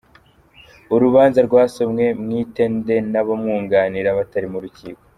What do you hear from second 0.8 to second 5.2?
Urubanza rwasomwe Mwitende n’abamwunganira batari mu rukiko.